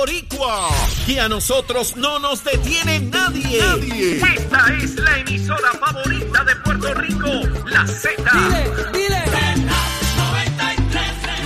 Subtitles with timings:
[0.00, 0.68] boricua.
[1.04, 3.60] Que a nosotros no nos detiene nadie.
[3.60, 4.16] Nadie.
[4.16, 7.28] Esta es la emisora favorita de Puerto Rico,
[7.66, 8.10] la Z.
[8.32, 9.20] Dile, dile.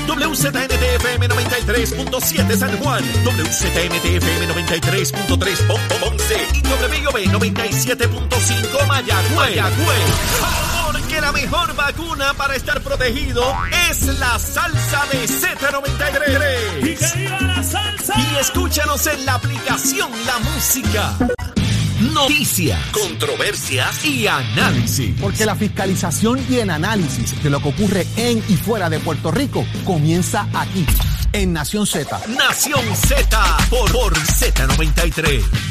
[0.07, 5.66] WZNTFM 93.7 San Juan, WZMTFM 93.3
[6.00, 9.34] Ponce y WB 97.5 Mayagüez.
[9.34, 10.84] Mayagüez.
[11.21, 13.43] La mejor vacuna para estar protegido
[13.89, 16.79] es la salsa de Z93.
[16.83, 18.15] ¡Y que viva la salsa!
[18.19, 21.16] Y escúchanos en la aplicación La Música.
[22.12, 25.15] Noticias, controversias y análisis.
[25.21, 29.30] Porque la fiscalización y el análisis de lo que ocurre en y fuera de Puerto
[29.30, 30.85] Rico comienza aquí,
[31.33, 32.21] en Nación Z.
[32.29, 35.65] Nación Z por, por Z93.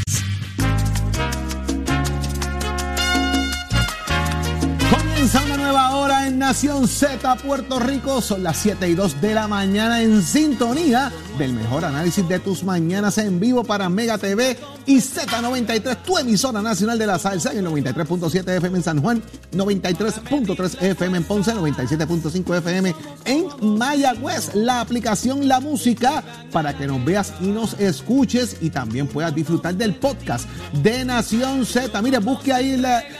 [5.23, 8.21] Una nueva hora en Nación Z Puerto Rico.
[8.21, 12.65] Son las 7 y 2 de la mañana en sintonía del mejor análisis de tus
[12.65, 17.59] mañanas en vivo para Mega TV y Z93, tu emisora nacional de la salsa, en
[17.59, 24.55] el 93.7 FM en San Juan, 93.3 FM en Ponce, 97.5 FM en Mayagüez.
[24.55, 29.75] La aplicación La Música para que nos veas y nos escuches y también puedas disfrutar
[29.75, 30.47] del podcast
[30.81, 32.01] de Nación Z.
[32.01, 32.73] Mire, busque ahí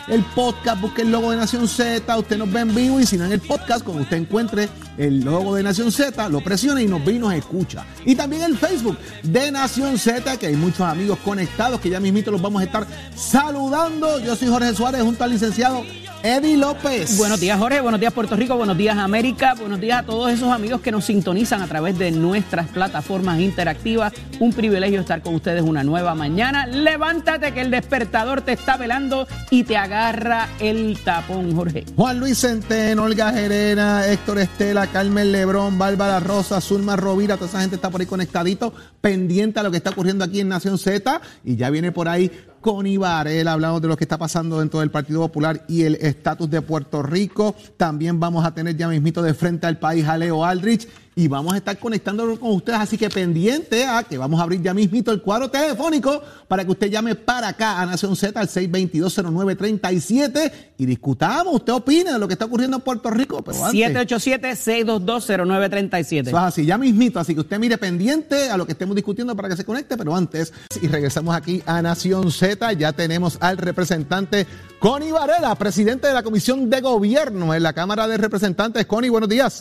[0.08, 3.18] el podcast, busque el logo de Nación Z, usted nos ve en vivo y si
[3.18, 4.68] no en el podcast, cuando usted encuentre
[4.98, 7.86] el logo de Nación Z, lo presiona y nos ve y nos escucha.
[8.06, 12.32] Y también el Facebook de Nación Z, que hay muchos amigos conectados que ya mismito
[12.32, 14.20] los vamos a estar saludando.
[14.20, 15.84] Yo soy Jorge Suárez junto al licenciado
[16.24, 17.18] Eddie López.
[17.18, 20.54] Buenos días Jorge, buenos días Puerto Rico, buenos días América, buenos días a todos esos
[20.54, 24.14] amigos que nos sintonizan a través de nuestras plataformas interactivas.
[24.40, 26.66] Un privilegio estar con ustedes una nueva mañana.
[26.66, 31.84] Levántate que el despertador te está velando y te agarra el tapón, Jorge.
[31.98, 37.60] Juan Luis Centeno, Olga Gerena, Héctor Estela, Carmen Lebrón, Bárbara Rosa, Zulma Rovira, toda esa
[37.60, 41.20] gente está por ahí conectadito, pendiente a lo que está ocurriendo aquí en Nación Z.
[41.44, 42.32] Y ya viene por ahí
[42.64, 46.50] Connie Varela, hablamos de lo que está pasando dentro del Partido Popular y el estatus
[46.50, 47.54] de Puerto Rico.
[47.76, 51.54] También vamos a tener ya mismito de frente al país a Leo Aldrich y vamos
[51.54, 55.12] a estar conectándolo con ustedes, así que pendiente a que vamos a abrir ya mismito
[55.12, 60.86] el cuadro telefónico para que usted llame para acá a Nación Z al 622-0937 y
[60.86, 63.44] discutamos, usted opina de lo que está ocurriendo en Puerto Rico.
[63.44, 66.28] Pero antes, 787-622-0937.
[66.28, 69.36] eso es así, ya mismito, así que usted mire pendiente a lo que estemos discutiendo
[69.36, 73.58] para que se conecte, pero antes, y regresamos aquí a Nación Z, ya tenemos al
[73.58, 74.46] representante
[74.80, 78.86] Connie Varela, presidente de la Comisión de Gobierno en la Cámara de Representantes.
[78.86, 79.60] Connie, buenos días.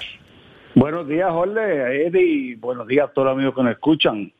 [0.74, 2.56] Buenos días, Jorge, Eddie.
[2.56, 4.32] Buenos días a todos los amigos que nos escuchan.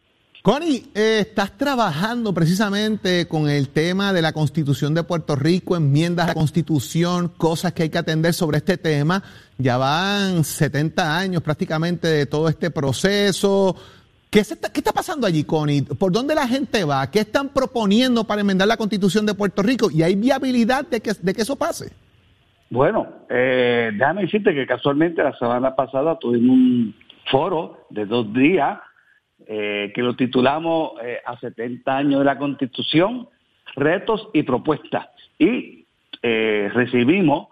[0.42, 6.24] Connie, eh, estás trabajando precisamente con el tema de la Constitución de Puerto Rico, enmiendas
[6.24, 9.22] a la Constitución, cosas que hay que atender sobre este tema.
[9.58, 13.76] Ya van 70 años prácticamente de todo este proceso.
[14.30, 15.82] ¿Qué, se está, qué está pasando allí, Connie?
[15.82, 17.08] ¿Por dónde la gente va?
[17.08, 19.90] ¿Qué están proponiendo para enmendar la Constitución de Puerto Rico?
[19.90, 21.92] ¿Y hay viabilidad de que, de que eso pase?
[22.72, 26.94] Bueno, eh, déjame decirte que casualmente la semana pasada tuvimos un
[27.30, 28.80] foro de dos días
[29.46, 33.28] eh, que lo titulamos eh, A 70 años de la Constitución,
[33.76, 35.06] retos y propuestas.
[35.38, 35.84] Y
[36.22, 37.48] eh, recibimos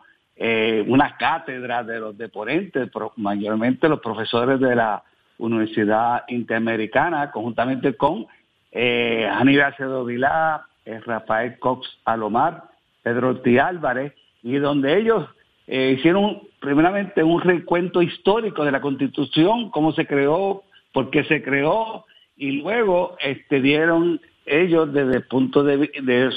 [0.86, 5.02] una cátedra de los deponentes, mayormente los profesores de la
[5.36, 8.26] Universidad Interamericana, conjuntamente con
[8.72, 10.66] eh, Aníbal Acevedo Vilá,
[11.04, 12.64] Rafael Cox Alomar,
[13.02, 15.28] Pedro Ortiz Álvarez, y donde ellos
[15.66, 20.62] eh, hicieron primeramente un recuento histórico de la Constitución, cómo se creó,
[20.92, 22.04] por qué se creó,
[22.36, 26.30] y luego este, dieron ellos desde, punto de,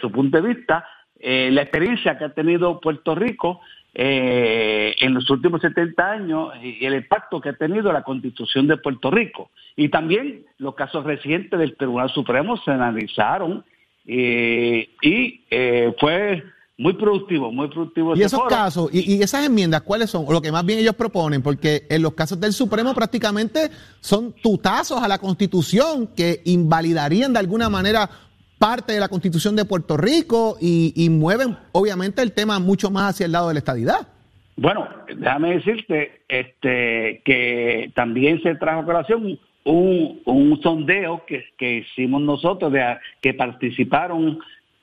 [0.00, 0.86] su punto de vista
[1.20, 3.60] eh, la experiencia que ha tenido Puerto Rico
[3.96, 8.76] eh, en los últimos 70 años y el impacto que ha tenido la Constitución de
[8.76, 9.50] Puerto Rico.
[9.76, 13.64] Y también los casos recientes del Tribunal Supremo se analizaron
[14.04, 16.42] eh, y eh, fue
[16.76, 18.16] muy productivo, muy productivo.
[18.16, 18.50] Y esos foro.
[18.50, 20.24] casos, y, y esas enmiendas, ¿cuáles son?
[20.26, 23.70] O lo que más bien ellos proponen, porque en los casos del Supremo prácticamente
[24.00, 28.10] son tutazos a la Constitución que invalidarían de alguna manera
[28.58, 33.10] parte de la Constitución de Puerto Rico y, y mueven obviamente el tema mucho más
[33.10, 34.08] hacia el lado de la estadidad.
[34.56, 41.78] Bueno, déjame decirte este, que también se trajo a colación un, un sondeo que, que
[41.78, 44.38] hicimos nosotros, de, que participaron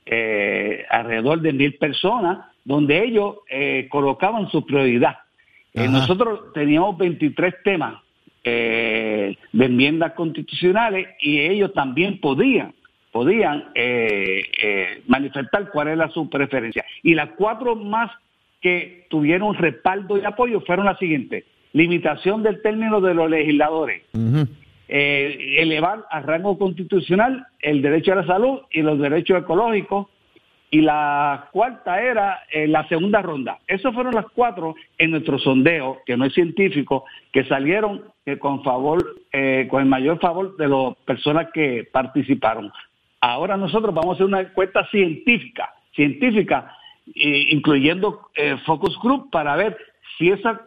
[0.06, 5.18] eh, alrededor de mil personas, donde ellos eh, colocaban su prioridad.
[5.74, 7.96] Eh, nosotros teníamos 23 temas
[8.44, 12.74] de enmiendas constitucionales y ellos también podían
[13.12, 13.66] podían
[15.06, 16.84] manifestar cuál era su preferencia.
[17.04, 18.10] Y las cuatro más
[18.62, 21.44] que tuvieron respaldo y apoyo fueron las siguientes.
[21.74, 24.04] Limitación del término de los legisladores.
[24.94, 30.08] Eh, elevar a rango constitucional el derecho a la salud y los derechos ecológicos.
[30.70, 33.60] Y la cuarta era eh, la segunda ronda.
[33.68, 38.64] Esas fueron las cuatro en nuestro sondeo, que no es científico, que salieron eh, con
[38.64, 39.16] favor,
[39.70, 42.70] con el mayor favor de las personas que participaron.
[43.22, 46.76] Ahora nosotros vamos a hacer una encuesta científica, científica,
[47.16, 48.28] incluyendo
[48.66, 49.78] focus group, para ver
[50.18, 50.58] si esas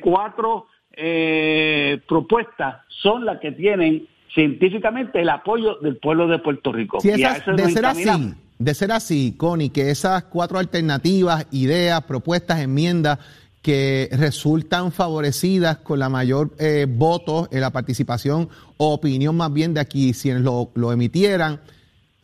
[0.00, 6.98] cuatro eh, propuestas son las que tienen científicamente el apoyo del pueblo de Puerto Rico.
[7.02, 13.18] de ser así, de ser así, Connie, que esas cuatro alternativas, ideas, propuestas, enmiendas
[13.60, 19.72] que resultan favorecidas con la mayor eh, voto en la participación o opinión más bien
[19.74, 21.60] de aquí, si lo, lo emitieran,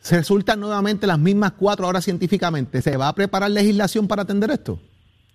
[0.01, 2.81] se resultan nuevamente las mismas cuatro ahora científicamente.
[2.81, 4.79] ¿Se va a preparar legislación para atender esto?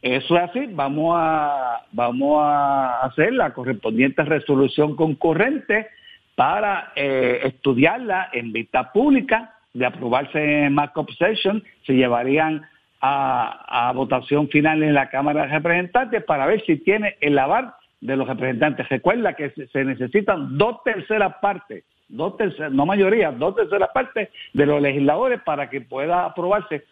[0.05, 5.87] Eso es así, vamos a, vamos a hacer la correspondiente resolución concurrente
[6.35, 12.67] para eh, estudiarla en vista pública, de aprobarse en markup session, se llevarían
[13.01, 17.73] a, votación final en la Cámara de Representantes para ver si tiene el aval
[18.03, 18.87] de los representantes.
[18.91, 24.67] Recuerda que se, necesitan dos terceras partes, dos terceras, no mayoría, dos terceras partes de
[24.67, 26.85] los legisladores para que pueda aprobarse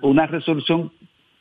[0.00, 0.90] una resolución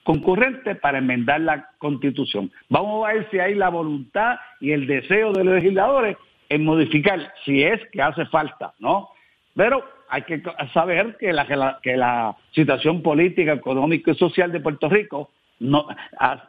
[0.03, 2.51] concurrente para enmendar la constitución.
[2.69, 6.18] Vamos a ver si hay la voluntad y el deseo de los legisladores
[6.50, 9.09] en modificar, si es que hace falta, ¿no?
[9.56, 10.42] Pero hay que
[10.74, 15.30] saber que la, situación política, económica y social de Puerto Rico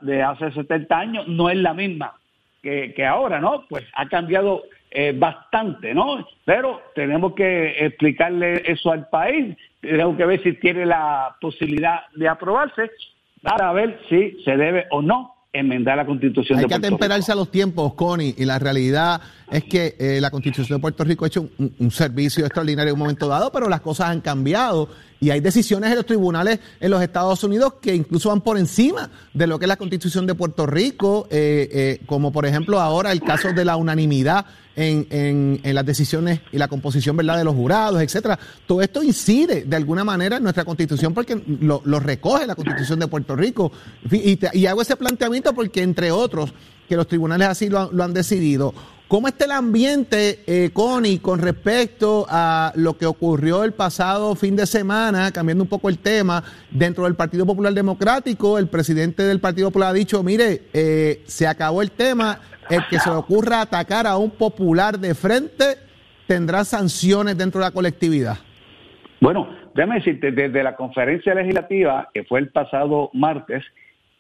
[0.01, 2.15] de hace 70 años no es la misma
[2.63, 3.67] que, que ahora, ¿no?
[3.69, 6.27] Pues ha cambiado eh, bastante, ¿no?
[6.45, 12.29] Pero tenemos que explicarle eso al país, tenemos que ver si tiene la posibilidad de
[12.29, 12.91] aprobarse
[13.43, 16.87] para ver si se debe o no enmendar la constitución Hay de Puerto Rico.
[16.87, 20.79] Hay que atemperarse a los tiempos, Connie, y la realidad es que eh, la constitución
[20.79, 24.09] de Puerto Rico ha hecho un, servicio extraordinario en un momento dado, pero las cosas
[24.09, 24.89] han cambiado
[25.23, 29.09] y hay decisiones en los tribunales en los Estados Unidos que incluso van por encima
[29.33, 33.13] de lo que es la constitución de Puerto Rico, eh, eh, como por ejemplo ahora
[33.13, 35.07] el caso de la unanimidad en,
[35.63, 38.37] en, las decisiones y la composición verdad de los jurados, etcétera.
[38.67, 43.07] Todo esto incide de alguna manera en nuestra constitución porque lo, recoge la constitución de
[43.07, 43.71] Puerto Rico.
[44.11, 46.53] Y, y, hago ese planteamiento porque, entre otros,
[46.89, 48.75] que los tribunales así lo, lo han decidido.
[49.13, 54.57] ¿Cómo está el ambiente, eh, Connie, con respecto a lo que ocurrió el pasado fin
[54.57, 58.59] de semana, cambiando un poco el tema, dentro del Partido Popular Democrático?
[58.59, 62.99] El presidente del Partido Popular ha dicho, mire, eh, se acabó el tema, el que
[62.99, 65.77] se le ocurra atacar a un popular de frente
[66.27, 68.39] tendrá sanciones dentro de la colectividad.
[69.21, 73.63] Bueno, déjame decirte, desde la conferencia legislativa, que fue el pasado martes,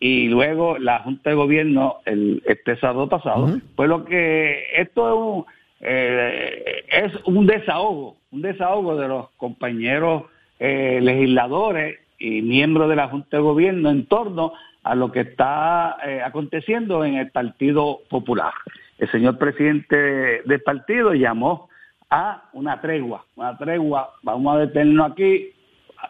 [0.02, 5.14] y luego la Junta de Gobierno el, este sábado pasado, pues lo que esto es
[5.14, 5.44] un,
[5.80, 10.24] eh, es un desahogo, un desahogo de los compañeros
[10.58, 15.98] eh, legisladores y miembros de la Junta de Gobierno en torno a lo que está
[16.04, 18.54] eh, aconteciendo en el Partido Popular.
[18.98, 21.68] El señor presidente del partido llamó
[22.10, 25.52] a una tregua, una tregua, vamos a detenernos aquí,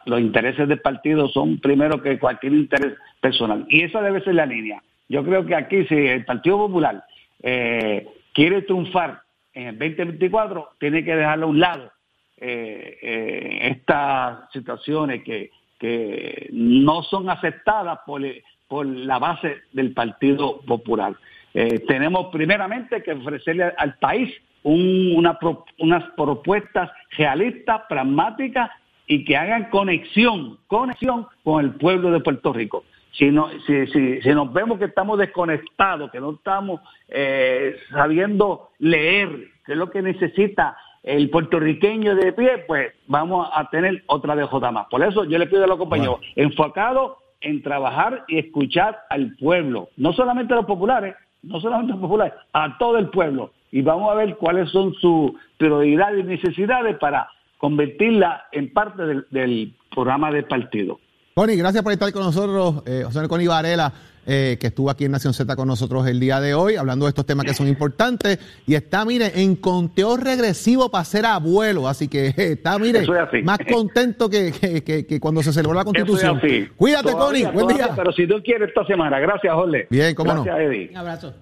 [0.07, 3.67] los intereses del partido son primero que cualquier interés personal.
[3.69, 4.83] Y esa debe ser la línea.
[5.09, 7.05] Yo creo que aquí, si el Partido Popular
[7.43, 9.21] eh, quiere triunfar
[9.55, 11.93] en el 2024, tiene que dejarlo a un lado
[12.39, 18.23] eh, eh, estas situaciones que, que no son aceptadas por,
[18.69, 21.15] por la base del Partido Popular.
[21.53, 25.39] tenemos primeramente que ofrecerle al país una,
[25.79, 28.71] unas propuestas realistas, pragmáticas
[29.07, 32.85] y que hagan conexión, conexión con el pueblo de Puerto Rico.
[33.13, 38.71] Si, no, si, si, si nos vemos que estamos desconectados, que no estamos eh, sabiendo
[38.79, 44.37] leer, qué es lo que necesita el puertorriqueño de pie, pues vamos a tener otra
[44.37, 44.87] DJ más.
[44.89, 49.89] Por eso yo le pido a los compañeros, enfocado en trabajar y escuchar al pueblo,
[49.97, 53.53] no solamente a los populares, no solamente a los populares, a todo el pueblo.
[53.73, 57.29] Y vamos a ver cuáles son sus prioridades y necesidades para
[57.63, 60.99] convertirla en parte del, programa del partido.
[61.33, 63.93] Connie, gracias por estar con nosotros, eh, José Connie Varela,
[64.27, 67.11] eh, que estuvo aquí en Nación Z con nosotros el día de hoy, hablando de
[67.11, 68.41] estos temas que son importantes.
[68.67, 71.87] Y está, mire, en conteo regresivo para ser abuelo.
[71.87, 73.07] Así que está, mire,
[73.45, 76.41] más contento que, cuando se celebró la Constitución.
[76.77, 77.47] Cuídate, Connie.
[77.47, 77.91] Buen día.
[77.95, 79.21] Pero si tú quieres esta semana.
[79.21, 79.87] Gracias, Jorge.
[79.89, 80.61] Bien, cómo gracias, no.
[80.61, 80.89] Eddie.
[80.91, 81.33] Un abrazo.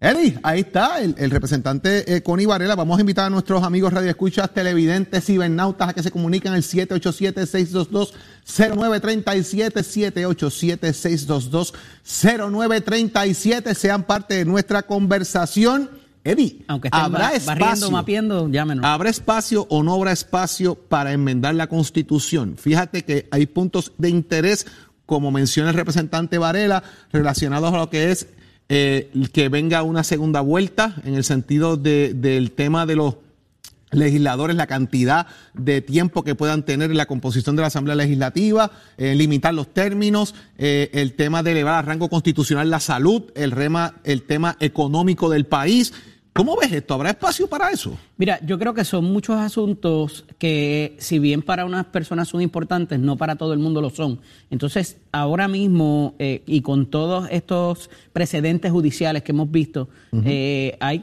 [0.00, 2.76] Eddie, ahí está el, representante eh, Connie Varela.
[2.76, 8.12] Vamos a invitar a nuestros amigos radioescuchas, televidentes, cibernautas a que se comuniquen al 787-622-0937,
[12.04, 13.74] 787-622-0937.
[13.74, 15.90] Sean parte de nuestra conversación
[16.24, 18.84] Eddie, Aunque estén ¿habrá ba- barriendo, espacio, mapeando, llámenos.
[18.84, 22.56] ¿Habrá espacio o no habrá espacio para enmendar la Constitución?
[22.56, 24.66] Fíjate que hay puntos de interés,
[25.06, 28.28] como menciona el representante Varela, relacionados a lo que es
[28.68, 33.16] eh, que venga una segunda vuelta en el sentido de- del tema de los
[33.90, 38.70] legisladores, la cantidad de tiempo que puedan tener en la composición de la Asamblea Legislativa,
[38.98, 43.50] eh, limitar los términos, eh, el tema de elevar a rango constitucional la salud, el,
[43.50, 45.94] rema, el tema económico del país.
[46.38, 46.94] ¿Cómo ves esto?
[46.94, 47.98] ¿Habrá espacio para eso?
[48.16, 53.00] Mira, yo creo que son muchos asuntos que, si bien para unas personas son importantes,
[53.00, 54.20] no para todo el mundo lo son.
[54.48, 61.02] Entonces, ahora mismo, eh, y con todos estos precedentes judiciales que hemos visto, eh, hay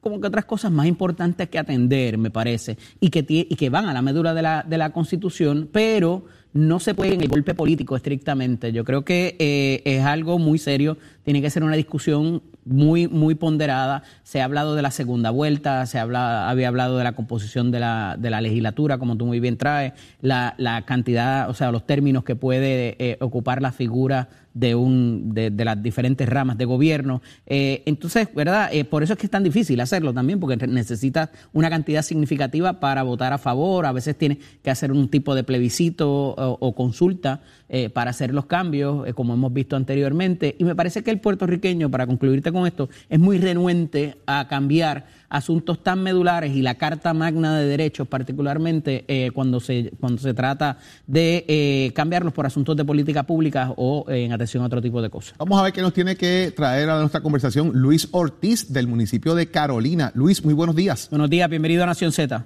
[0.00, 3.88] como que otras cosas más importantes que atender, me parece, y que, y que van
[3.88, 7.54] a la médula de la, de la Constitución, pero no se puede en el golpe
[7.54, 8.72] político estrictamente.
[8.72, 13.34] Yo creo que eh, es algo muy serio, tiene que ser una discusión muy, muy
[13.34, 14.02] ponderada.
[14.22, 17.80] Se ha hablado de la segunda vuelta, se habla, había hablado de la composición de
[17.80, 21.86] la, de la legislatura, como tú muy bien traes, la, la cantidad, o sea, los
[21.86, 26.64] términos que puede eh, ocupar la figura de un de, de las diferentes ramas de
[26.66, 27.22] gobierno.
[27.46, 28.68] Eh, entonces, ¿verdad?
[28.72, 32.78] Eh, por eso es que es tan difícil hacerlo también, porque necesitas una cantidad significativa
[32.78, 33.86] para votar a favor.
[33.86, 38.34] A veces tienes que hacer un tipo de plebiscito o, o consulta eh, para hacer
[38.34, 40.56] los cambios, eh, como hemos visto anteriormente.
[40.58, 45.06] Y me parece que el puertorriqueño, para concluirte con esto, es muy renuente a cambiar
[45.32, 50.34] asuntos tan medulares y la Carta Magna de Derechos, particularmente eh, cuando, se, cuando se
[50.34, 54.82] trata de eh, cambiarlos por asuntos de política pública o eh, en atención a otro
[54.82, 55.34] tipo de cosas.
[55.38, 59.34] Vamos a ver qué nos tiene que traer a nuestra conversación Luis Ortiz del municipio
[59.34, 60.12] de Carolina.
[60.14, 61.08] Luis, muy buenos días.
[61.10, 62.44] Buenos días, bienvenido a Nación Z.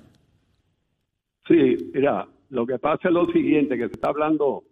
[1.49, 4.65] Sí, mira, lo que pasa es lo siguiente, que se está hablando,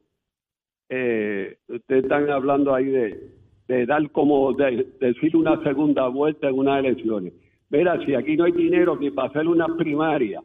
[0.88, 6.84] eh, ustedes están hablando ahí de, dar como, de, decir una segunda vuelta en unas
[6.84, 7.32] elecciones.
[7.70, 10.42] Mira, si aquí no hay dinero ni para hacer una primaria,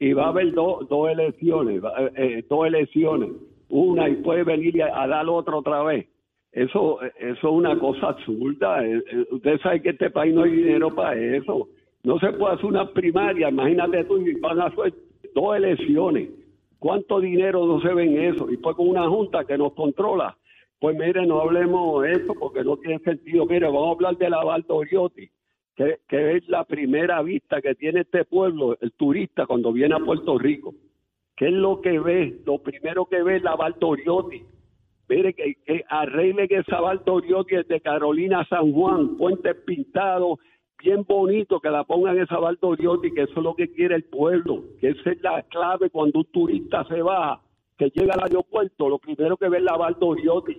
[0.00, 3.30] y va a haber dos dos elecciones, eh, eh, dos elecciones,
[3.68, 6.06] una y puede venir a, a dar otra otra vez.
[6.52, 8.84] Eso, eso es una cosa absurda.
[8.84, 11.68] Eh, Usted sabe que este país no hay dinero para eso.
[12.02, 13.48] No se puede hacer una primaria.
[13.48, 14.94] Imagínate tú, y van a hacer
[15.34, 16.28] dos elecciones.
[16.78, 18.50] ¿Cuánto dinero no se ve en eso?
[18.50, 20.36] Y pues con una junta que nos controla.
[20.78, 23.46] Pues mire, no hablemos de eso porque no tiene sentido.
[23.46, 25.28] Mire, vamos a hablar de la Valdoriotti,
[25.74, 29.98] que, que es la primera vista que tiene este pueblo, el turista, cuando viene a
[29.98, 30.74] Puerto Rico.
[31.36, 32.40] ¿Qué es lo que ve?
[32.46, 34.42] Lo primero que ve es la Valdoriotti.
[35.08, 40.38] Mire, que, que arreglen esa Valdoriotti desde Carolina San Juan, puentes pintados,
[40.82, 44.64] bien bonito, que la pongan esa Valdoriotti, que eso es lo que quiere el pueblo,
[44.80, 47.40] que esa es la clave cuando un turista se baja,
[47.76, 50.56] que llega al aeropuerto, lo primero que ve es la Valdoriotti.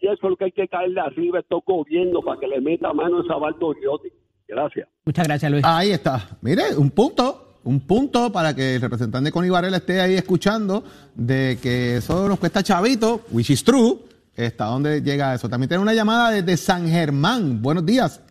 [0.00, 2.60] Y eso es lo que hay que caerle arriba a estos gobiernos para que le
[2.60, 4.08] meta mano a esa Valdoriotti.
[4.46, 4.88] Gracias.
[5.04, 5.64] Muchas gracias, Luis.
[5.64, 6.38] Ahí está.
[6.40, 10.84] Mire, un punto, un punto para que el representante Connie Varela esté ahí escuchando
[11.14, 13.98] de que eso nos cuesta chavito, which is true.
[14.36, 15.48] ¿Hasta dónde llega eso?
[15.48, 17.60] También tenemos una llamada desde San Germán.
[17.60, 18.22] Buenos días.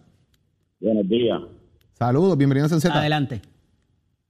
[0.80, 1.42] Buenos días.
[1.94, 2.98] Saludos, bienvenidos a Z.
[2.98, 3.42] Adelante.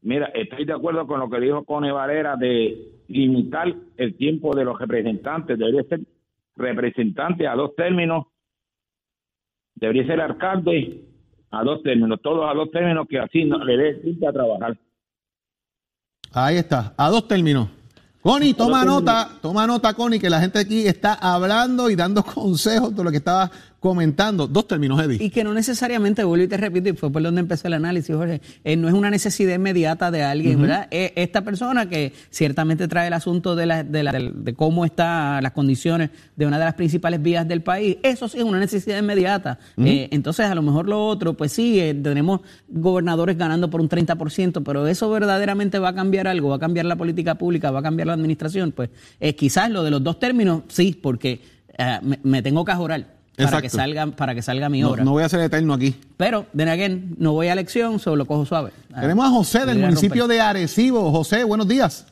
[0.02, 4.64] Mira, estoy de acuerdo con lo que dijo Cone Varela de limitar el tiempo de
[4.64, 5.58] los representantes.
[5.58, 6.02] Debería ser
[6.56, 8.28] representante a dos términos.
[9.76, 11.04] Debería ser alcalde
[11.52, 12.20] a dos términos.
[12.22, 14.78] Todos a dos términos que así no, le dé tiempo a trabajar.
[16.32, 17.70] Ahí está, a dos términos.
[18.22, 22.96] Connie, toma nota, toma nota, Connie, que la gente aquí está hablando y dando consejos
[22.96, 23.50] de lo que estaba
[23.80, 24.48] comentando.
[24.48, 25.24] Dos términos, Eddie.
[25.24, 28.16] Y que no necesariamente, vuelvo y te repito, y fue por donde empezó el análisis,
[28.16, 30.88] Jorge, eh, no es una necesidad inmediata de alguien, ¿verdad?
[30.92, 35.44] Eh, esta persona que ciertamente trae el asunto de, la, de, la- de cómo están
[35.44, 38.98] las condiciones de una de las principales vías del país, eso sí es una necesidad
[39.00, 39.60] inmediata.
[39.78, 44.64] Eh, entonces, a lo mejor lo otro, pues sí, tenemos gobernadores ganando por un 30%,
[44.64, 47.84] pero eso verdaderamente va a cambiar algo, va a cambiar la política pública, va a
[47.84, 48.90] cambiar la administración, pues
[49.36, 51.42] quizás lo de los dos términos, sí, porque
[52.02, 53.17] me, me tengo que ajorar.
[53.46, 55.04] Para que, salga, para que salga mi obra.
[55.04, 55.94] no voy a ser eterno aquí.
[56.18, 58.72] Pero, de again, no voy a elección, solo lo cojo suave.
[58.94, 61.12] Ah, Tenemos a José del municipio de Arecibo.
[61.12, 62.12] José, buenos días.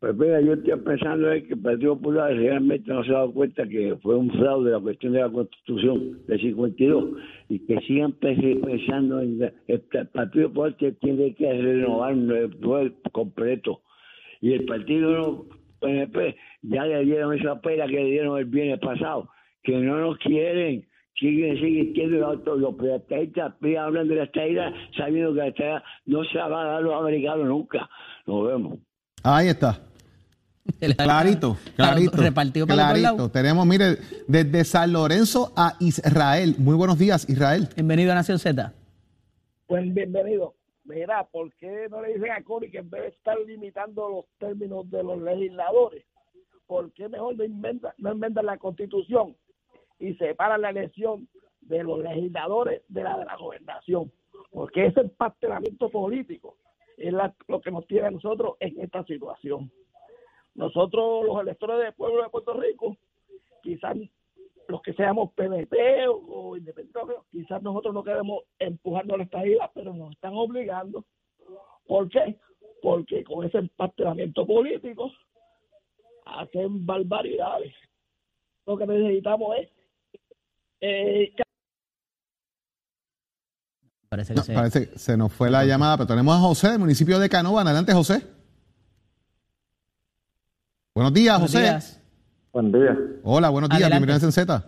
[0.00, 3.32] Pues mira, yo estoy pensando en que el Partido Popular realmente no se ha dado
[3.34, 7.04] cuenta que fue un fraude la cuestión de la Constitución del 52
[7.50, 12.48] y que sigan pe- pensando en el, el Partido Popular que tiene que renovar el
[12.56, 13.82] poder completo
[14.40, 15.44] y el Partido
[15.80, 19.28] PNP ya le dieron esa pela que le dieron el viernes pasado,
[19.62, 20.86] que no nos quieren.
[21.18, 26.24] Siguen, siguen siendo los, los privatistas, hablan de la estadía sabiendo que la estadía no
[26.24, 27.90] se la va a dar a los americanos nunca.
[28.26, 28.78] Nos vemos.
[29.22, 29.80] Ahí está.
[30.96, 32.16] Clarito, clarito.
[32.16, 33.28] Repartido para clarito.
[33.30, 33.96] Tenemos, mire,
[34.28, 36.54] desde San Lorenzo a Israel.
[36.58, 37.68] Muy buenos días, Israel.
[37.74, 38.72] Bienvenido a Nación Z.
[39.66, 40.54] Pues bienvenido.
[40.84, 44.24] Mira, ¿por qué no le dicen a Cori que en vez de estar limitando los
[44.38, 46.04] términos de los legisladores,
[46.66, 49.36] ¿por qué mejor no inventan, no inventan la constitución
[50.00, 51.28] y separan la elección
[51.60, 54.10] de los legisladores de la de la gobernación?
[54.50, 56.56] Porque ese empastelamiento político
[56.96, 57.14] es
[57.48, 59.70] lo que nos tiene a nosotros en esta situación.
[60.54, 62.96] Nosotros, los electores del pueblo de Puerto Rico,
[63.62, 63.96] quizás
[64.68, 69.94] los que seamos PNP o, independientes, quizás nosotros no queremos empujarnos a la estadía, pero
[69.94, 71.04] nos están obligando.
[71.86, 72.36] ¿Por qué?
[72.82, 75.10] Porque con ese empastelamiento político
[76.24, 77.74] hacen barbaridades.
[78.66, 79.68] Lo que necesitamos es
[80.80, 81.32] eh,
[84.10, 84.52] Parece que, se...
[84.52, 87.62] parece se nos fue la llamada, pero tenemos a José del municipio de Canova.
[87.62, 88.26] Adelante, José.
[90.92, 91.78] Buenos días, José.
[92.52, 92.98] Buen día.
[93.22, 93.88] Hola, buenos días.
[93.88, 94.64] Bienvenido en Z.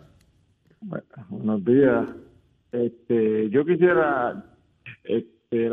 [1.28, 2.08] buenos días.
[2.70, 4.44] Este, yo quisiera,
[5.02, 5.70] este,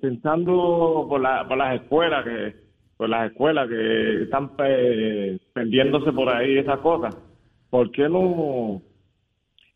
[0.00, 2.56] pensando por, la, por las escuelas que,
[2.96, 4.56] por las escuelas que están
[5.52, 7.14] pendiéndose por ahí esas cosas,
[7.68, 8.80] ¿por qué no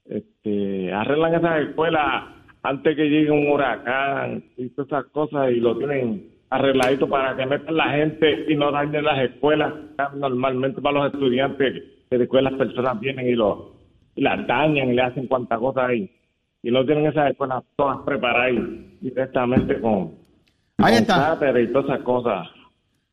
[0.05, 2.25] este, arreglan esas escuelas
[2.63, 7.47] antes que llegue un huracán y todas esas cosas y lo tienen arregladito para que
[7.47, 9.73] metan la gente y no dañen las escuelas.
[10.15, 13.75] Normalmente para los estudiantes, que después las personas vienen y, lo,
[14.17, 16.11] las dañan y le hacen cuantas cosas ahí.
[16.63, 18.55] Y no tienen esas escuelas todas preparadas
[19.01, 20.15] directamente con,
[20.79, 21.39] ahí está.
[21.61, 22.49] y todas esas cosas.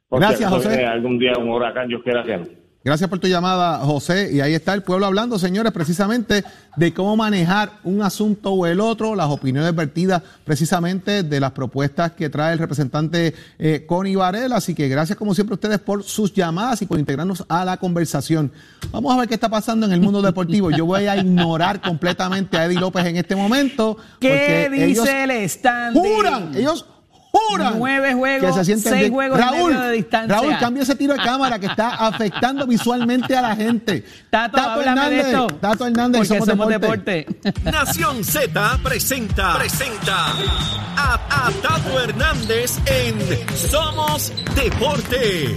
[0.09, 0.85] Gracias, José.
[0.85, 2.60] Algún día un huracán, yo quiera que no.
[2.83, 4.31] Gracias por tu llamada, José.
[4.33, 6.43] Y ahí está el pueblo hablando, señores, precisamente
[6.75, 12.13] de cómo manejar un asunto o el otro, las opiniones vertidas precisamente de las propuestas
[12.13, 14.55] que trae el representante eh, Connie Varela.
[14.55, 17.77] Así que gracias como siempre a ustedes por sus llamadas y por integrarnos a la
[17.77, 18.51] conversación.
[18.91, 20.71] Vamos a ver qué está pasando en el mundo deportivo.
[20.71, 23.97] Yo voy a ignorar completamente a Eddie López en este momento.
[24.19, 25.95] ¿Qué dice el stand?
[25.95, 26.87] Juran, ellos
[27.31, 30.35] juran nueve juegos, que se seis juegos Raúl, de distancia.
[30.35, 34.05] Raúl, cambia ese tiro de cámara que está afectando visualmente a la gente.
[34.29, 37.27] Tato, Tato Hernández, de esto, Tato Hernández, somos, somos deporte.
[37.63, 40.27] Nación Z presenta, presenta
[40.97, 43.15] a, a Tato Hernández en
[43.55, 45.55] Somos Deporte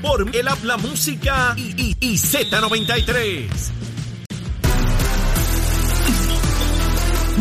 [0.00, 3.81] por el Habla Música y, y, y Z93.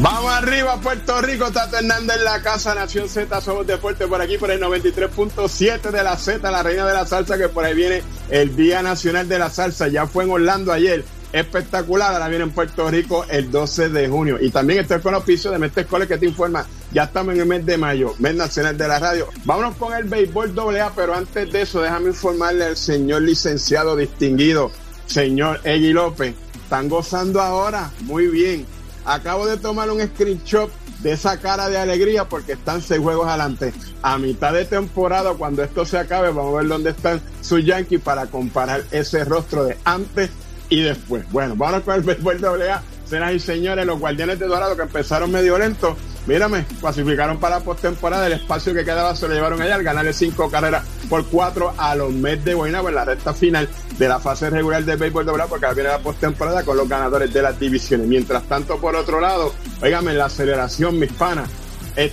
[0.02, 1.52] Vamos arriba, Puerto Rico.
[1.52, 3.40] Tato Hernández en la casa, Nación Z.
[3.40, 7.38] Somos Deporte por aquí, por el 93.7 de la Z, la reina de la salsa,
[7.38, 9.90] que por ahí viene el Día Nacional de la Salsa.
[9.90, 11.06] Ya fue en Orlando ayer.
[11.32, 12.14] Espectacular.
[12.14, 14.40] Ahora viene en Puerto Rico el 12 de junio.
[14.42, 16.66] Y también estoy con los pisos de Mestre Cole que te informa.
[16.92, 19.28] Ya estamos en el mes de mayo, mes nacional de la radio.
[19.46, 24.72] Vámonos con el béisbol AA, pero antes de eso, déjame informarle al señor licenciado distinguido,
[25.06, 26.34] señor Egui López.
[26.56, 27.92] Están gozando ahora.
[28.02, 28.66] Muy bien
[29.06, 33.74] Acabo de tomar un screenshot de esa cara de alegría porque están seis juegos adelante.
[34.02, 38.02] A mitad de temporada, cuando esto se acabe, vamos a ver dónde están sus Yankees
[38.02, 40.30] para comparar ese rostro de antes
[40.70, 41.30] y después.
[41.32, 42.84] Bueno, vamos con el béisbol AA.
[43.06, 47.64] Señoras y señores, los Guardianes de Dorado que empezaron medio lento, mírame, clasificaron para la
[47.64, 48.28] postemporada.
[48.28, 51.94] El espacio que quedaba se lo llevaron allá al ganarle cinco carreras por cuatro a
[51.94, 53.68] los Mets de Guaynabo en la recta final
[54.00, 57.42] de la fase regular del béisbol doblado porque viene la postemporada con los ganadores de
[57.42, 58.08] las divisiones.
[58.08, 61.50] Mientras tanto, por otro lado, oígame, la aceleración, mis panas,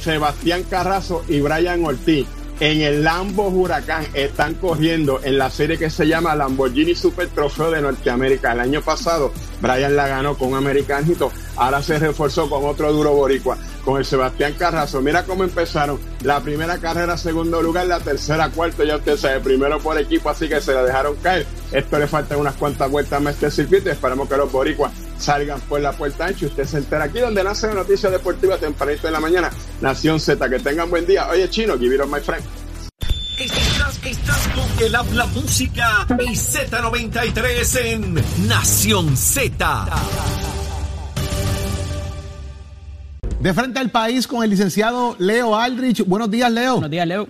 [0.00, 2.26] Sebastián Carrazo y Brian Ortiz
[2.60, 7.70] en el Lambo Huracán están corriendo en la serie que se llama Lamborghini Super Trofeo
[7.70, 8.52] de Norteamérica.
[8.52, 13.12] El año pasado Brian la ganó con un americanito, ahora se reforzó con otro duro
[13.12, 15.00] boricua, con el Sebastián Carrazo.
[15.00, 15.98] Mira cómo empezaron.
[16.22, 20.48] La primera carrera, segundo lugar, la tercera, cuarto, ya usted sabe, primero por equipo, así
[20.48, 21.46] que se la dejaron caer.
[21.70, 25.60] Esto le falta unas cuantas vueltas más este circuito y esperamos que los boricuas salgan
[25.62, 26.46] por la puerta ancha.
[26.46, 29.50] Usted se entera aquí donde nace la noticia deportiva tempranito en la mañana.
[29.80, 31.28] Nación Z, que tengan buen día.
[31.28, 32.44] Oye, chino, give it my friend.
[33.38, 38.14] Estás, estás con el habla música y Z93 en
[38.48, 39.86] Nación Z.
[43.40, 46.04] De frente al país con el licenciado Leo Aldrich.
[46.04, 46.72] Buenos días, Leo.
[46.74, 47.28] Buenos días, Leo.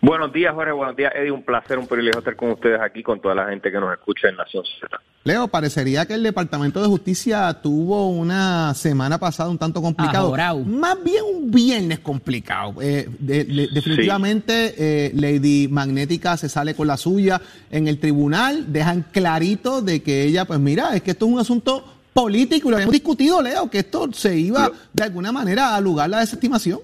[0.00, 0.72] Buenos días, Jorge.
[0.72, 1.30] Buenos días, Eddie.
[1.30, 4.28] Un placer, un privilegio estar con ustedes aquí, con toda la gente que nos escucha
[4.28, 5.00] en Nación Z.
[5.24, 10.32] Leo, parecería que el Departamento de Justicia tuvo una semana pasada un tanto complicado.
[10.64, 12.74] Más bien un viernes complicado.
[12.80, 18.72] Eh, definitivamente, eh, Lady Magnética se sale con la suya en el tribunal.
[18.72, 22.70] Dejan clarito de que ella, pues mira, es que esto es un asunto político y
[22.70, 26.78] lo habíamos discutido, Leo, que esto se iba de alguna manera a lugar la desestimación.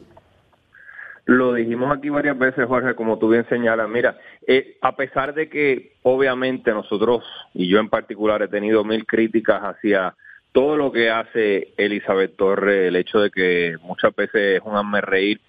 [1.24, 3.88] Lo dijimos aquí varias veces, Jorge, como tú bien señalas.
[3.88, 9.06] Mira, eh, a pesar de que obviamente nosotros, y yo en particular, he tenido mil
[9.06, 10.14] críticas hacia
[10.50, 15.00] todo lo que hace Elizabeth Torres, el hecho de que muchas veces es un hazme
[15.00, 15.40] reír.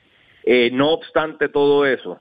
[0.43, 2.19] Eh, no obstante todo eso,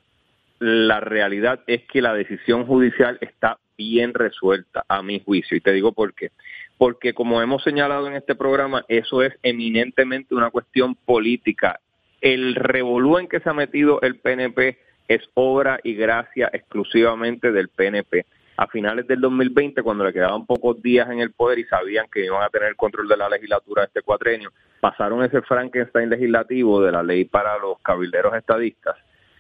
[0.59, 5.57] la realidad es que la decisión judicial está bien resuelta a mi juicio.
[5.57, 6.31] Y te digo por qué.
[6.79, 11.81] Porque como hemos señalado en este programa, eso es eminentemente una cuestión política.
[12.23, 17.69] El revolú en que se ha metido el PNP es obra y gracia exclusivamente del
[17.69, 18.25] PNP
[18.57, 22.25] a finales del 2020, cuando le quedaban pocos días en el poder y sabían que
[22.25, 26.93] iban a tener el control de la legislatura este cuatrenio, pasaron ese Frankenstein legislativo de
[26.93, 28.97] la ley para los cabilderos estadistas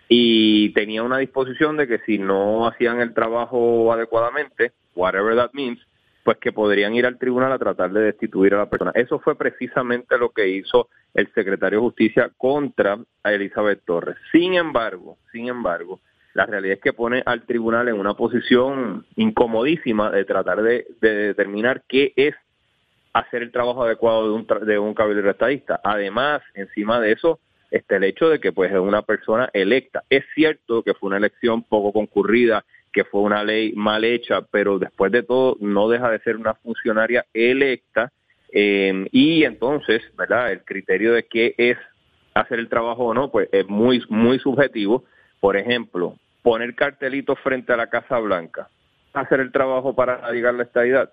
[0.09, 5.79] y tenía una disposición de que si no hacían el trabajo adecuadamente, whatever that means,
[6.24, 8.92] pues que podrían ir al tribunal a tratar de destituir a la persona.
[8.94, 14.16] Eso fue precisamente lo que hizo el secretario de Justicia contra Elizabeth Torres.
[14.30, 16.00] Sin embargo, sin embargo,
[16.35, 21.82] la realidad es que pone al tribunal en una posición incomodísima de tratar de, determinar
[21.88, 22.35] qué es
[23.12, 25.80] hacer el trabajo adecuado de un, de un caballero estadista.
[25.85, 30.04] Además, encima de eso, está el hecho de que pues es una persona electa.
[30.08, 34.78] Es cierto que fue una elección poco concurrida, que fue una ley mal hecha, pero
[34.78, 38.12] después de todo no deja de ser una funcionaria electa
[38.52, 40.52] eh, y entonces, ¿verdad?
[40.52, 41.78] El criterio de qué es
[42.35, 45.05] hacer el trabajo o no, pues es muy, muy subjetivo.
[45.40, 48.68] Por ejemplo, poner cartelitos frente a la Casa Blanca,
[49.14, 51.12] hacer el trabajo para llegar a la estadidad,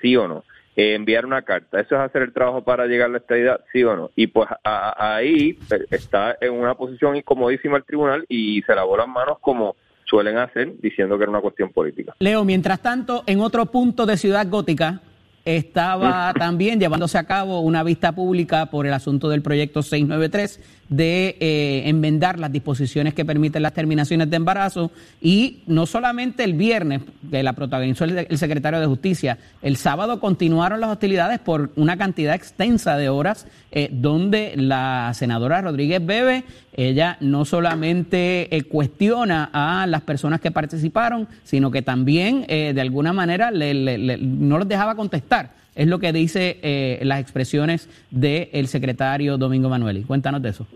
[0.00, 0.44] sí o no.
[0.74, 3.84] Eh, enviar una carta, eso es hacer el trabajo para llegar a la estadidad, sí
[3.84, 4.10] o no.
[4.16, 5.58] Y pues ahí
[5.90, 11.16] está en una posición incomodísima el tribunal y se lavó manos como suelen hacer, diciendo
[11.16, 12.14] que era una cuestión política.
[12.18, 15.00] Leo, mientras tanto, en otro punto de Ciudad Gótica,
[15.44, 20.60] estaba también llevándose a cabo una vista pública por el asunto del proyecto 693
[20.92, 24.90] de eh, enmendar las disposiciones que permiten las terminaciones de embarazo.
[25.20, 27.00] Y no solamente el viernes,
[27.30, 32.34] que la protagonizó el, secretario de Justicia, el sábado continuaron las hostilidades por una cantidad
[32.34, 39.86] extensa de horas eh, donde la senadora Rodríguez Bebe, ella no solamente eh, cuestiona a
[39.86, 45.86] las personas que participaron, sino que también de alguna manera no los dejaba contestar es
[45.86, 50.04] lo que dice eh, las expresiones del secretario Domingo Manueli.
[50.04, 50.66] Cuéntanos de eso.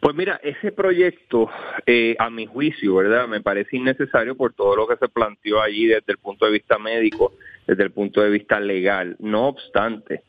[0.00, 1.48] Pues mira, ese proyecto,
[1.86, 3.26] eh, a mi juicio, ¿verdad?
[3.26, 6.78] Me parece innecesario por todo lo que se planteó allí desde el punto de vista
[6.78, 7.32] médico,
[7.66, 9.16] desde el punto de vista legal.
[9.18, 10.22] No obstante,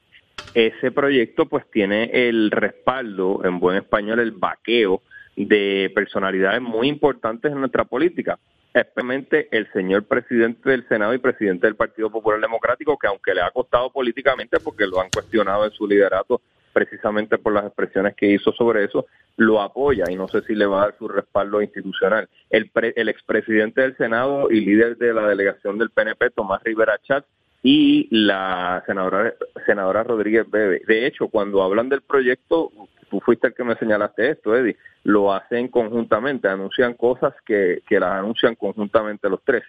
[0.53, 5.01] ese proyecto pues tiene el respaldo, en buen español, el vaqueo
[5.35, 8.39] de personalidades muy importantes en nuestra política
[8.75, 13.41] especialmente el señor presidente del Senado y presidente del Partido Popular Democrático, que aunque le
[13.41, 16.41] ha costado políticamente porque lo han cuestionado en su liderato
[16.73, 19.05] precisamente por las expresiones que hizo sobre eso,
[19.37, 22.27] lo apoya y no sé si le va a dar su respaldo institucional.
[22.49, 27.25] El, el expresidente del Senado y líder de la delegación del PNP, Tomás Rivera Chat,
[27.67, 29.33] y la senadora,
[29.65, 30.83] senadora Rodríguez Bebe.
[30.85, 32.71] De hecho, cuando hablan del proyecto,
[33.09, 37.99] tú fuiste el que me señalaste esto, Eddie, lo hacen conjuntamente, anuncian cosas que, que
[37.99, 39.63] las anuncian conjuntamente los tres.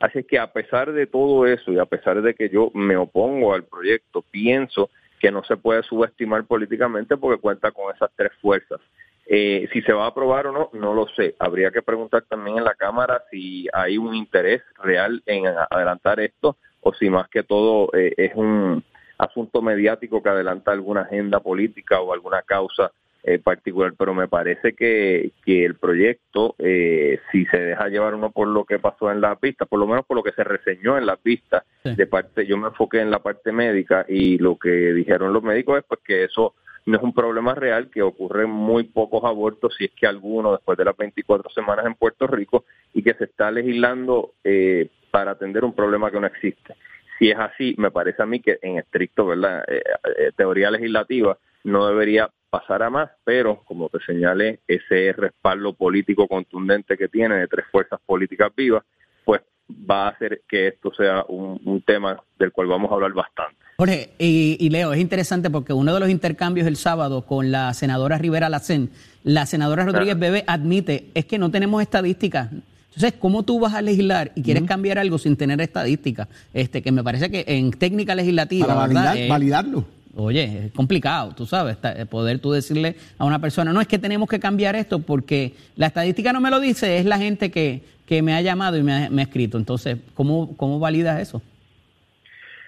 [0.00, 3.52] Así que a pesar de todo eso y a pesar de que yo me opongo
[3.52, 4.88] al proyecto, pienso
[5.20, 8.80] que no se puede subestimar políticamente porque cuenta con esas tres fuerzas.
[9.26, 11.36] Eh, si se va a aprobar o no, no lo sé.
[11.38, 16.56] Habría que preguntar también en la Cámara si hay un interés real en adelantar esto
[16.82, 18.84] o si más que todo eh, es un
[19.18, 22.92] asunto mediático que adelanta alguna agenda política o alguna causa
[23.24, 28.32] eh, particular, pero me parece que, que el proyecto, eh, si se deja llevar uno
[28.32, 30.98] por lo que pasó en la pista, por lo menos por lo que se reseñó
[30.98, 34.70] en la pista, de parte, yo me enfoqué en la parte médica y lo que
[34.70, 36.54] dijeron los médicos es pues que eso
[36.86, 40.76] no es un problema real, que ocurren muy pocos abortos, si es que alguno, después
[40.76, 45.64] de las 24 semanas en Puerto Rico, y que se está legislando eh, para atender
[45.64, 46.74] un problema que no existe
[47.22, 49.62] si es así, me parece a mí que en estricto, ¿verdad?
[49.68, 49.80] Eh,
[50.18, 56.26] eh, teoría legislativa no debería pasar a más, pero como te señalé, ese respaldo político
[56.26, 58.82] contundente que tiene de tres fuerzas políticas vivas,
[59.24, 63.56] pues va a hacer que esto sea un, tema del cual vamos a hablar bastante.
[63.76, 68.18] Jorge, y, Leo, es interesante porque uno de los intercambios el sábado con la senadora
[68.18, 68.90] Rivera Lacén,
[69.22, 72.50] la senadora Rodríguez Bebe admite, es que no tenemos estadísticas,
[72.94, 76.28] entonces, ¿cómo tú vas a legislar y quieres cambiar algo sin tener estadística?
[76.52, 78.66] Este, que me parece que en técnica legislativa.
[78.66, 79.86] Para eh, validarlo.
[80.14, 83.98] Oye, es complicado, tú sabes, eh, poder tú decirle a una persona, no es que
[83.98, 87.80] tenemos que cambiar esto porque la estadística no me lo dice, es la gente que,
[88.04, 89.56] que me ha llamado y me ha, escrito.
[89.56, 91.40] Entonces, ¿cómo, cómo validas eso?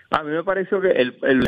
[0.09, 1.47] A mí me pareció que el, el,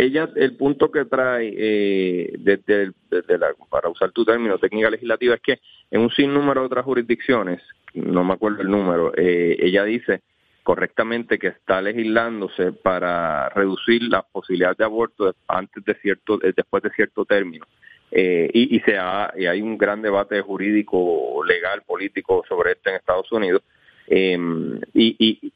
[0.00, 5.36] ella, el punto que trae eh, desde, desde la, para usar tu término, técnica legislativa,
[5.36, 5.60] es que
[5.92, 7.62] en un sinnúmero de otras jurisdicciones
[7.94, 10.22] no me acuerdo el número, eh, ella dice
[10.62, 16.82] correctamente que está legislándose para reducir las posibilidades de aborto antes de cierto, eh, después
[16.82, 17.64] de cierto término.
[18.10, 22.90] Eh, y, y, se ha, y hay un gran debate jurídico, legal, político sobre esto
[22.90, 23.62] en Estados Unidos.
[24.06, 25.52] Em, y, y,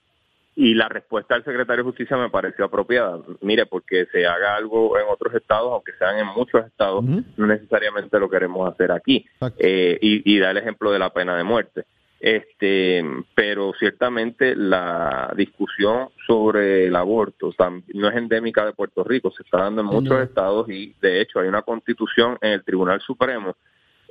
[0.55, 3.19] y la respuesta del secretario de Justicia me pareció apropiada.
[3.41, 8.19] Mire, porque se haga algo en otros estados, aunque sean en muchos estados, no necesariamente
[8.19, 9.25] lo queremos hacer aquí.
[9.59, 11.85] Eh, y, y da el ejemplo de la pena de muerte.
[12.25, 13.05] Este,
[13.35, 17.53] pero ciertamente la discusión sobre el aborto
[17.95, 21.41] no es endémica de Puerto Rico, se está dando en muchos estados y de hecho
[21.41, 23.57] hay una constitución en el Tribunal Supremo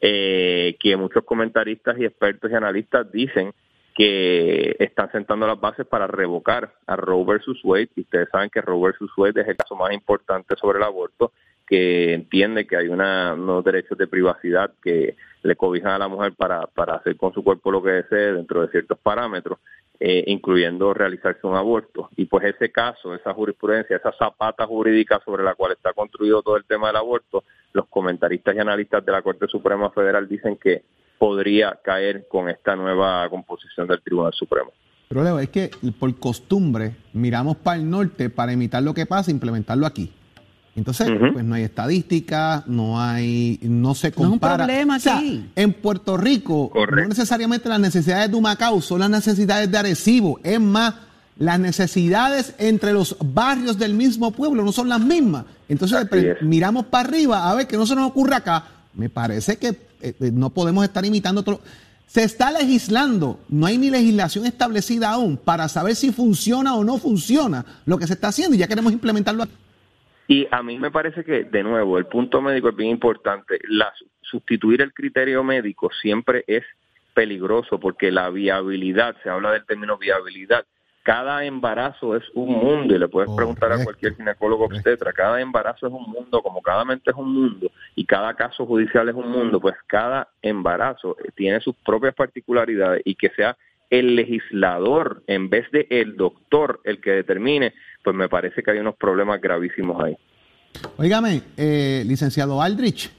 [0.02, 3.54] eh, que muchos comentaristas y expertos y analistas dicen
[3.96, 7.92] que están sentando las bases para revocar a Roe versus Wade.
[7.96, 11.32] Y ustedes saben que Roe versus Wade es el caso más importante sobre el aborto,
[11.72, 16.34] que entiende que hay una, unos derechos de privacidad que le cobijan a la mujer
[16.34, 19.58] para, para hacer con su cuerpo lo que desee dentro de ciertos parámetros,
[19.98, 22.10] eh, incluyendo realizarse un aborto.
[22.18, 26.58] Y pues ese caso, esa jurisprudencia, esa zapata jurídica sobre la cual está construido todo
[26.58, 30.84] el tema del aborto, los comentaristas y analistas de la Corte Suprema Federal dicen que
[31.18, 34.74] podría caer con esta nueva composición del Tribunal Supremo.
[35.08, 39.32] Pero Leo, es que por costumbre miramos para el norte para imitar lo que pasa
[39.32, 40.12] e implementarlo aquí.
[40.76, 44.66] Entonces, pues no hay estadística, no hay, no se compara.
[44.66, 49.10] No es un problema En Puerto Rico, no necesariamente las necesidades de Humacao son las
[49.10, 50.40] necesidades de Arecibo.
[50.44, 50.94] Es más,
[51.38, 55.46] las necesidades entre los barrios del mismo pueblo no son las mismas.
[55.68, 58.66] Entonces, pues, miramos para arriba a ver qué no se nos ocurre acá.
[58.94, 59.68] Me parece que
[60.02, 61.60] eh, eh, no podemos estar imitando otro.
[62.08, 66.98] Se está legislando, no hay ni legislación establecida aún para saber si funciona o no
[66.98, 69.48] funciona lo que se está haciendo y ya queremos implementarlo
[70.32, 73.60] Y a mí me parece que, de nuevo, el punto médico es bien importante.
[73.68, 73.92] La,
[74.22, 76.64] sustituir el criterio médico siempre es
[77.14, 80.64] peligroso porque la viabilidad, se habla del término viabilidad,
[81.04, 85.88] cada embarazo es un mundo y le puedes preguntar a cualquier ginecólogo obstetra, cada embarazo
[85.88, 89.30] es un mundo, como cada mente es un mundo y cada caso judicial es un
[89.30, 93.58] mundo, pues cada embarazo tiene sus propias particularidades y que sea
[93.92, 97.74] el legislador en vez de el doctor el que determine,
[98.04, 100.18] pues me parece que hay unos problemas gravísimos ahí.
[100.98, 103.12] Óigame, eh, licenciado Aldrich,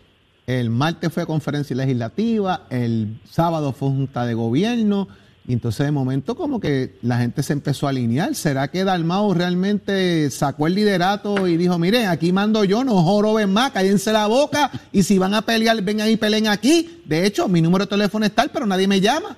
[0.46, 5.08] el martes fue conferencia legislativa, el sábado fue junta de gobierno,
[5.46, 8.34] y entonces de momento como que la gente se empezó a alinear.
[8.34, 13.52] ¿Será que Dalmau realmente sacó el liderato y dijo, miren, aquí mando yo, no joroben
[13.52, 17.02] más, cállense la boca y si van a pelear, vengan y peleen aquí?
[17.04, 19.36] De hecho, mi número de teléfono es tal, pero nadie me llama.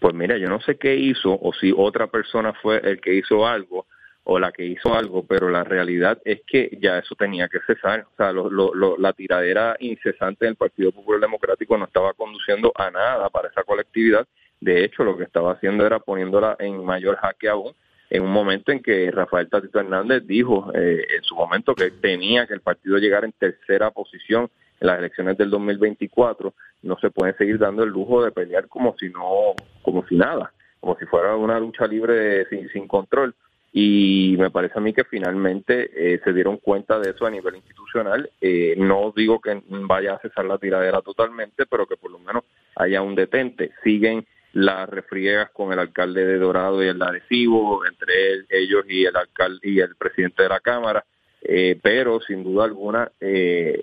[0.00, 3.46] Pues mira, yo no sé qué hizo o si otra persona fue el que hizo
[3.46, 3.86] algo
[4.24, 8.06] o la que hizo algo, pero la realidad es que ya eso tenía que cesar.
[8.12, 13.48] O sea, la tiradera incesante del Partido Popular Democrático no estaba conduciendo a nada para
[13.48, 14.26] esa colectividad.
[14.60, 17.74] De hecho, lo que estaba haciendo era poniéndola en mayor jaque aún
[18.10, 22.46] en un momento en que Rafael Tatito Hernández dijo eh, en su momento que tenía
[22.46, 24.50] que el partido llegar en tercera posición
[24.80, 28.96] en las elecciones del 2024, no se puede seguir dando el lujo de pelear como
[28.98, 33.34] si no, como si nada, como si fuera una lucha libre sin, sin control
[33.72, 37.56] y me parece a mí que finalmente eh, se dieron cuenta de eso a nivel
[37.56, 38.28] institucional.
[38.40, 42.42] Eh, no digo que vaya a cesar la tiradera totalmente, pero que por lo menos
[42.74, 43.70] haya un detente.
[43.84, 49.14] Siguen las refriegas con el alcalde de Dorado y el adhesivo, entre ellos y el
[49.14, 51.04] alcalde y el presidente de la Cámara,
[51.42, 53.10] eh, pero sin duda alguna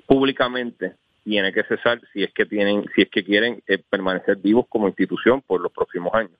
[0.05, 0.93] públicamente
[1.23, 5.41] tiene que cesar si es que tienen, si es que quieren permanecer vivos como institución
[5.41, 6.37] por los próximos años.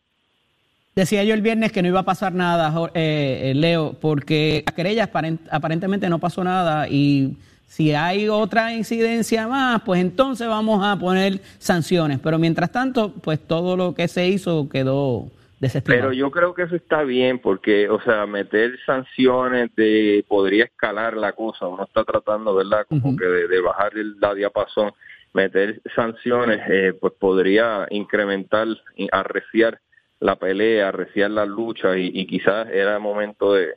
[0.98, 4.74] Decía yo el viernes que no iba a pasar nada, eh, eh, Leo, porque la
[4.74, 5.12] querella
[5.52, 11.40] aparentemente no pasó nada y si hay otra incidencia más, pues entonces vamos a poner
[11.60, 12.18] sanciones.
[12.18, 16.02] Pero mientras tanto, pues todo lo que se hizo quedó desestimado.
[16.02, 21.16] Pero yo creo que eso está bien porque, o sea, meter sanciones de podría escalar
[21.16, 21.68] la cosa.
[21.68, 22.86] Uno está tratando, ¿verdad?
[22.88, 24.92] Como que de, bajar el, la diapasón.
[25.34, 28.68] Meter sanciones, eh, pues podría incrementar,
[29.12, 29.80] arreciar
[30.20, 33.76] la pelea, reciar la lucha y, y quizás era momento de,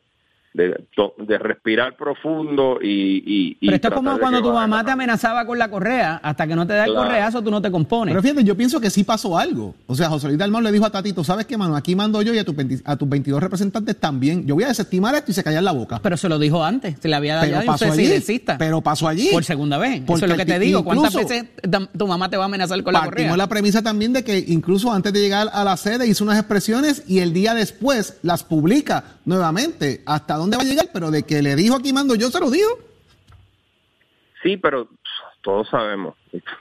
[0.52, 0.84] de,
[1.18, 3.22] de, respirar profundo y...
[3.60, 6.56] y Pero esto es como cuando tu mamá te amenazaba con la correa, hasta que
[6.56, 8.12] no te da el correazo tú no te compones.
[8.12, 9.74] Pero fíjate, yo pienso que sí pasó algo.
[9.86, 11.76] O sea, José Luis Dalmau le dijo a Tatito, ¿sabes qué, mano?
[11.76, 14.46] Aquí mando yo y a, tus a tus 22 representantes también.
[14.46, 16.00] Yo voy a desestimar esto y se callan la boca.
[16.02, 19.28] Pero se lo dijo antes, se le había dado pero pasó allí, Pero pasó allí.
[19.32, 20.02] Por segunda vez.
[20.02, 20.84] Eso es lo que te digo.
[20.84, 21.44] ¿Cuántas veces
[21.96, 23.10] tu mamá te va a amenazar con la correa?
[23.10, 26.38] Partimos la premisa también de que incluso antes de llegar a la sede hizo unas
[26.38, 30.02] expresiones y el día después las publica nuevamente.
[30.06, 30.86] ¿Hasta dónde va a llegar?
[30.92, 32.68] Pero de que le dijo aquí mando yo se lo digo.
[34.42, 34.88] Sí, pero
[35.42, 36.14] todos sabemos,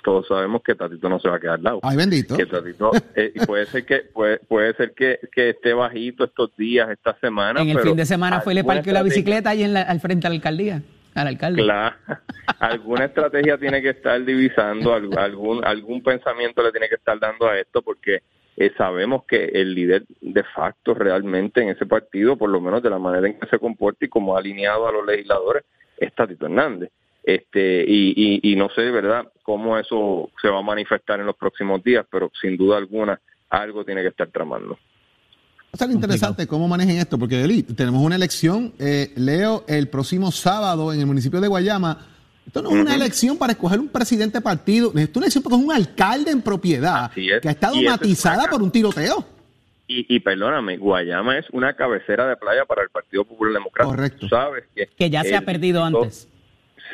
[0.04, 1.80] todos sabemos que Tatito no se va a quedar lado.
[1.84, 2.36] Ay, bendito.
[2.36, 6.89] Que Tatito, eh, puede ser que puede, puede ser que, que, esté bajito estos días,
[6.89, 7.62] esta semana.
[7.62, 10.28] En el fin de semana fue le parqueó la bicicleta ahí en la, al frente
[10.28, 10.82] de la alcaldía,
[11.15, 11.63] al alcalde.
[11.63, 11.96] Claro,
[12.60, 17.60] alguna estrategia tiene que estar divisando, algún, algún pensamiento le tiene que estar dando a
[17.60, 18.24] esto, porque
[18.60, 22.89] eh, sabemos que el líder de facto realmente en ese partido, por lo menos de
[22.89, 25.63] la manera en que se comporta y como ha alineado a los legisladores,
[25.98, 26.91] es Tatito Hernández.
[27.24, 31.82] Este, y, y, no sé, ¿verdad?, cómo eso se va a manifestar en los próximos
[31.82, 34.74] días, pero sin duda alguna algo tiene que estar tramando.
[34.74, 40.32] Va a ser interesante cómo manejen esto, porque tenemos una elección, eh, Leo, el próximo
[40.32, 41.98] sábado en el municipio de Guayama
[42.50, 45.56] esto no es una elección para escoger un presidente de partido, es una elección porque
[45.56, 49.24] es un alcalde en propiedad que ha estado matizada por un tiroteo.
[49.92, 53.96] Y, perdóname, Guayama es una cabecera de playa para el Partido Popular Democrático.
[53.96, 54.30] Correcto.
[54.30, 56.28] sabes que, ya se ha perdido antes.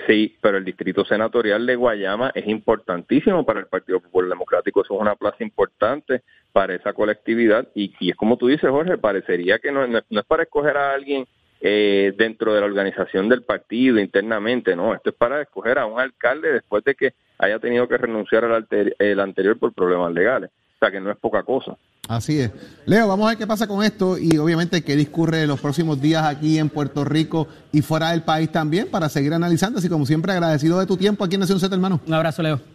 [0.07, 4.81] Sí, pero el distrito senatorial de Guayama es importantísimo para el Partido Popular Democrático.
[4.81, 6.21] Eso es una plaza importante
[6.53, 7.67] para esa colectividad.
[7.75, 11.25] Y, es como tú dices, Jorge, parecería que no, no es para escoger a alguien
[11.61, 15.99] eh, dentro de la organización del partido internamente, no, esto es para escoger a un
[15.99, 20.51] alcalde después de que haya tenido que renunciar al el anterior por problemas legales.
[20.75, 21.77] O sea que no es poca cosa.
[22.07, 22.51] Así es.
[22.85, 26.23] Leo, vamos a ver qué pasa con esto y obviamente qué discurre los próximos días
[26.23, 29.79] aquí en Puerto Rico y fuera del país también para seguir analizando.
[29.79, 32.01] Así como siempre, agradecido de tu tiempo aquí en Nación Z, hermano.
[32.05, 32.74] Un abrazo, Leo